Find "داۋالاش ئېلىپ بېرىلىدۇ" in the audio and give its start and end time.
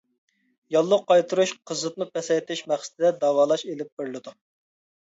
3.27-4.41